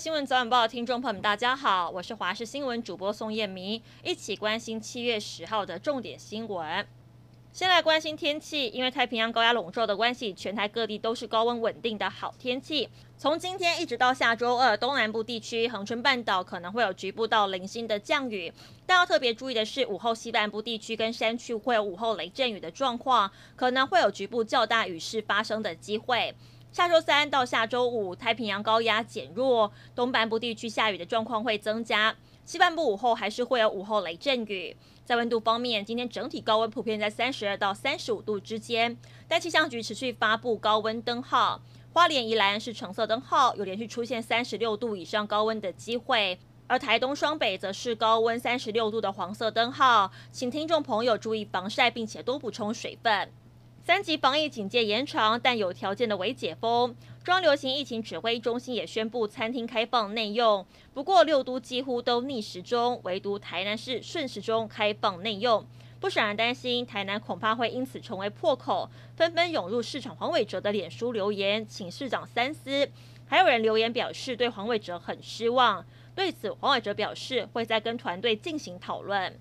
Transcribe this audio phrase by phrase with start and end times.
[0.00, 6.86] 新闻早晚报的听众朋友们，大家好，我是华视新闻主播宋燕明，一起关心七月十号的重点新闻。
[7.52, 12.88] 先来关心天气，因为太平洋高压笼罩的关系，全台各地都是高温稳定的好天气。
[13.18, 18.50] 从今天一直到下周二，东南部地区、恒春半岛可能会有局部到零星的降雨，
[18.86, 26.34] 但要特别注意的是，午后西半部地区跟山区会有午后雷阵雨的状况，可能会有局部较大雨势发生的机会。
[26.72, 34.76] 下周三到下周五，太平洋高压减弱，东半部地区下雨的状况会增加，西半部午后还是会有午后雷阵雨。
[35.04, 38.96] 在温度方面，今天整体高温普遍在三十二到三十五度之间，
[39.26, 41.60] 但气象局持续发布高温灯号，
[41.92, 53.32] 花莲、宜兰是橙色灯号，有连续出现三十六度以上高温的机会，而台东、双北则是高温三十六度的黄色灯号，请听众朋友注意防晒，并且多补充水分。
[53.90, 56.94] 三级防疫警戒延长，但有条件的为解封。
[57.24, 65.66] 中央流行疫情指挥中心也宣布餐厅开放内用，不过六都几乎都逆时钟，唯独台南市顺时钟开放内用。
[65.98, 72.88] 不少人担心台南恐怕会因此成为破口，纷纷涌入市场黄伟哲的脸书留言，请市长三思。
[73.26, 75.84] 还有人留言表示对黄伟哲很失望。
[76.14, 79.36] 对此，黄伟哲表示会再跟团队进行讨论。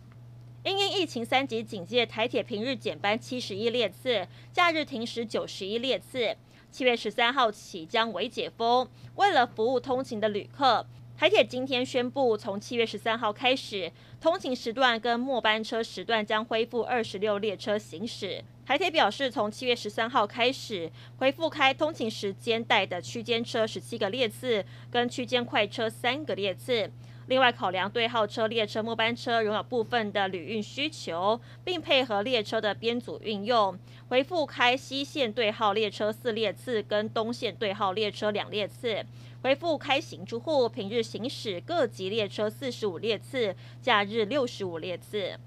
[0.63, 6.35] 因应疫情三级警戒，台铁平日减班七十一列次，假日停驶九十一列次。
[6.69, 8.87] 七月十三号起将为解封。
[9.15, 10.85] 为了服务通勤的旅客，
[11.17, 18.43] 台铁今天宣布，从七月十三号开始，通勤时段跟末班车时段将恢复二十六列车行驶。
[18.65, 26.91] 台铁表示，从七月十三号开始恢复开通勤时间带的区间车十七个列次，跟区间快车三个列次。
[27.29, 33.77] 另外，考量对号车列车末班车仍有部分的旅运需求，并配合列车的编组运用，
[34.07, 39.05] 恢复开西线对号列车四列次跟东线对号列车两列次，
[39.43, 45.37] 恢复开行住户平日行驶各级列车四十五列次，假日六十五列次。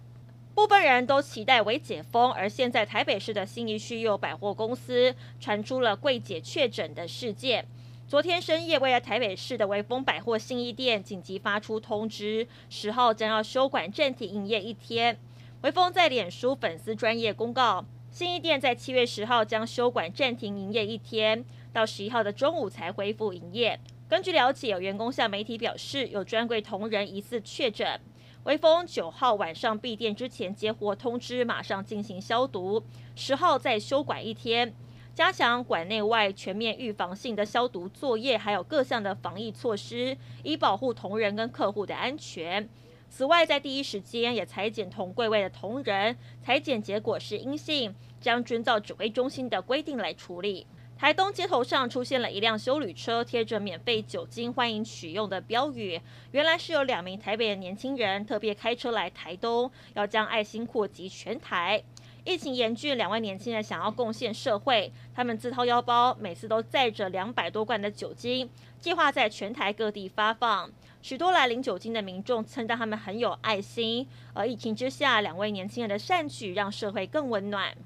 [0.54, 7.66] 部分人都期待为解封，而现在台北市的信义区有百货公司传出了柜姐确诊的事件。
[8.12, 15.18] 昨天深夜，位于台北市的威风百货信义店紧急发出通知，十号将要休馆暂停营业一天。
[15.62, 21.42] 威风在脸书粉丝专业公告，信义店在七月十号将休馆暂停营业一天，
[21.72, 23.80] 到十一号的中午才恢复营业。
[24.06, 27.98] 根据了解，有员工向媒体表示，有专柜同仁疑似确诊。
[28.44, 32.84] 微风九号晚上闭店之前接获通知，马上进行消毒，
[33.16, 34.74] 十号再休馆一天。
[35.14, 42.66] 加强馆内外全面预防性的消毒作业，还有各项的防疫措施，以保护同仁跟客户的安全。
[43.10, 50.66] 此外，在第一时间也裁剪同柜位的同仁，裁剪结果是阴性，将遵照指挥中心的规定来处理。
[50.96, 56.00] 台东街头上出现了一辆修旅车，贴着“免费酒精，欢迎取用”的标语，
[56.30, 61.82] 原来是有两名台北的年轻人特别开车来台东，要将爱心扩及全台。
[62.24, 70.70] 疫情严峻，两位年轻人想要贡献社会，他们自掏腰包，每次都载着两百多罐的酒精，计划在全台各地发放。
[71.02, 77.76] 许多来领酒精的民众称赞他们很有爱心，而疫情之下，两位年轻人的善举让社会更温暖。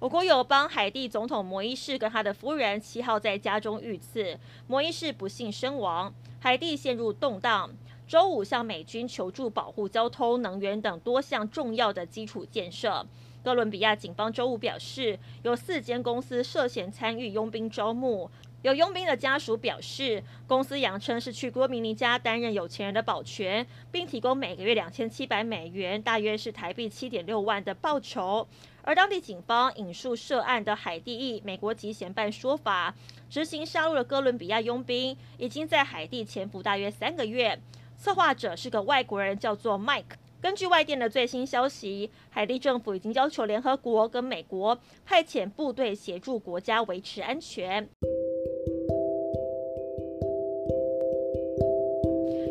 [0.00, 7.70] 我国友邦海地总统摩伊士跟他的夫人七号在家中遇刺，摩伊士不幸身亡，海地陷入动荡。
[8.06, 13.04] 周五向美军求助保护交通、能源等多项重要的基础建设。
[13.46, 18.28] 哥伦比亚警方周五表示，有四间公司涉嫌参与佣兵招募。
[18.62, 28.48] 有佣兵的家属表示，公司扬称是去郭明尼家担任有钱人的保全，并提供每个月两千七百美元，大约是台币七点六万的报酬。
[28.82, 32.92] 而当地警方引述涉案的海地裔美国籍嫌犯说法，
[33.30, 37.60] 执行杀戮的哥伦比亚佣兵已经在海地潜伏大约三个月，
[37.96, 40.16] 策划者是个外国人，叫做 Mike。
[40.40, 47.88] 根据外电的最新消息，海地政府已经要求联合国跟美国派遣部队协助国家维持安全。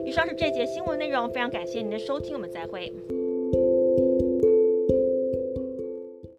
[0.05, 2.91] 以上是这节新闻内容，非常感谢您的收听，我们再会。